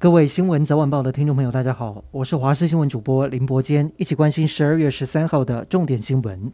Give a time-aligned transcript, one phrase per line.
[0.00, 6.52] 各位新闻早晚报的听众朋友，大家好，我是华视新闻主播林伯坚，一起关心十二月十三号的重点新闻。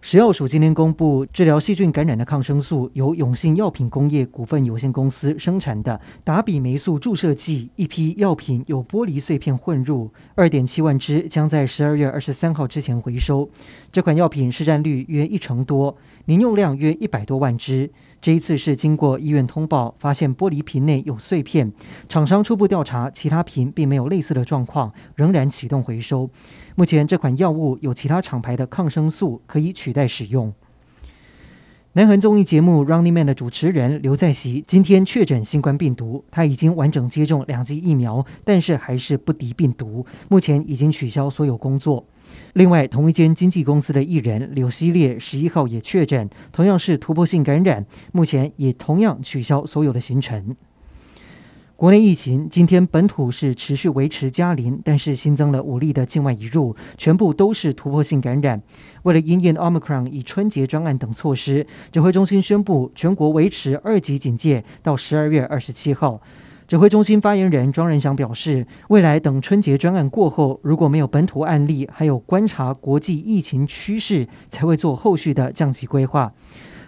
[0.00, 13.48] 食药署今天公布，治疗细菌感染的抗生素由永信药品工业股份有限公司生产的达比霉素注射剂一批药品有玻璃碎片混入，二点七万支将在十二月二十三号之前回收。
[13.90, 15.96] 这款药品市占率约一成多，
[16.26, 17.90] 年用量约一百多万支。
[18.24, 21.70] 这一次是经过医院通报，发现玻璃瓶内有碎片，
[22.08, 26.30] 厂商初步调查，其他瓶并没有类似的状况，仍然启动回收。
[26.74, 30.54] 目前这款药物有其他厂牌的抗生素可以取代使用。
[31.92, 42.06] 南韩综艺节目《Running Man》的主持人刘在锡今天确诊新冠病毒，他已经完整接种两剂疫苗，但是还是不敌病毒，目前已经取消所有工作。
[42.54, 50.54] 另外，同一间经纪公司的艺人柳熙烈十一号也确诊，同样是突破性感染，目前也同样取消所有的行程。
[51.74, 58.62] 国内疫情今天本土是持续维持加零，但是新增了五例的境外移入，全部都是突破性感染。
[59.02, 66.22] 为了应 Omicron 以春节专案等措施，指挥中心宣布全国维持二级警戒到十二月二十七号。
[66.74, 76.32] 指挥中心发言人庄仁祥表示，未来等春节专案过后，如果没有本土案例，还有观察国际疫情趋势，才会做后续的降级规划。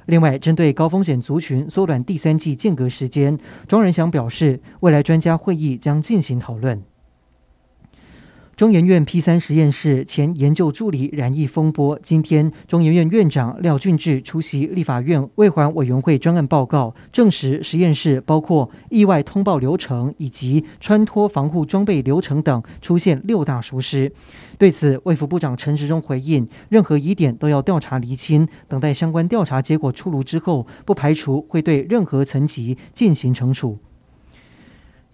[0.06, 6.82] 另外，针对高风险族群缩短第三季间隔时间，庄仁祥表示，未来专家会议将进行讨论。
[8.56, 24.10] 中研院 P 三实验室前研究助理染疫风波，今天中研院院长廖俊智出席立法院卫环委员会专案报告，证实实验室包括意外通报流程以及穿脱防护装备流程等出现六大疏失。
[24.56, 33.78] 对此，卫福部长陈时中回应，任何疑点都要调查厘清，等待相关调查结果出炉之后，不排除会对任何层级进行惩处。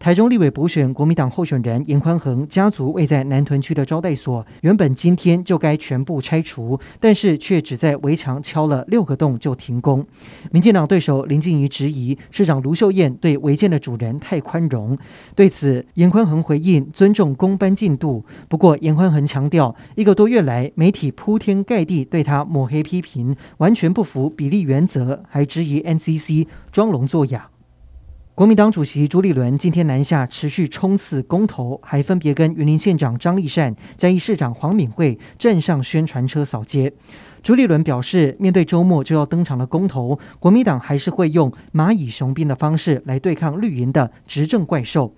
[0.02, 10.04] 台中立委补选，国民党候选人颜宽恒家族位在南屯区的招待所，原本今天就该全部拆除，但是却只在围墙敲了六个洞就停工。
[10.50, 14.98] 民进党对手林静仪质疑市长卢秀燕对违建的主人太宽容，
[15.36, 18.24] 对此颜宽恒回应尊重工班进度。
[18.48, 27.51] 不过颜宽恒强调，一个多月来媒体铺天盖地对他抹黑批评，完全不符比例原则，还质疑 NCC 装聋作哑。
[28.34, 36.90] 国民党主席朱立伦今天南下持续冲刺公投，还分别跟云林县长张丽善、嘉义市长黄敏惠镇上宣传车扫街。
[37.42, 45.12] 朱立伦表示，面对周末就要登场的公投，国民党还是会用蚂蚁雄兵的方式来对抗绿营的执政怪兽。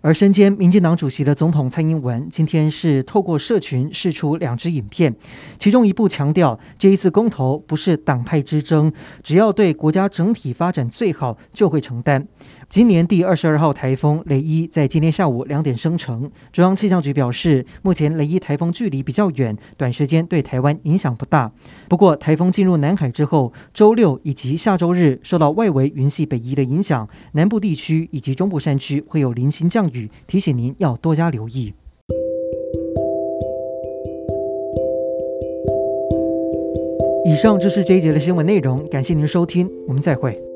[0.00, 5.14] 而身兼民进党主席的总统蔡英文今天是透过社群释出两支影片，
[5.58, 12.26] 其中一部强调这一次公投不是党派之争，只要对国家整体发展最好就会承担。
[12.68, 16.30] 今年第二十二号台风雷伊在今天下午两点生成。
[16.52, 21.50] 中央气象局表示，目前雷伊台风距离比较远，短时间对台湾影响不大。
[21.88, 31.72] 不过，台风进入南海之后，周六以及下周日受到外围云系北移的影响，南部地区以及中部山区会有零星降雨，提醒您要多加留意。
[37.24, 40.47] 以上就是这一节的新闻内容，感谢您收听，我们再会。